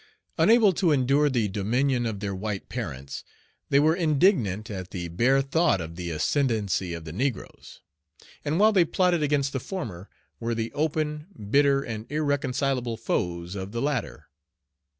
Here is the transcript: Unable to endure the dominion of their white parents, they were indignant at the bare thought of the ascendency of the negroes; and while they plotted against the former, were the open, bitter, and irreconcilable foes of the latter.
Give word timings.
Unable 0.39 0.73
to 0.73 0.91
endure 0.91 1.29
the 1.29 1.47
dominion 1.47 2.07
of 2.07 2.21
their 2.21 2.33
white 2.33 2.69
parents, 2.69 3.23
they 3.69 3.79
were 3.79 3.95
indignant 3.95 4.71
at 4.71 4.89
the 4.89 5.09
bare 5.09 5.43
thought 5.43 5.79
of 5.79 5.95
the 5.95 6.09
ascendency 6.09 6.95
of 6.95 7.05
the 7.05 7.13
negroes; 7.13 7.81
and 8.43 8.59
while 8.59 8.71
they 8.73 8.83
plotted 8.83 9.21
against 9.21 9.53
the 9.53 9.59
former, 9.59 10.09
were 10.39 10.55
the 10.55 10.73
open, 10.73 11.27
bitter, 11.51 11.83
and 11.83 12.11
irreconcilable 12.11 12.97
foes 12.97 13.53
of 13.53 13.73
the 13.73 13.79
latter. 13.81 14.25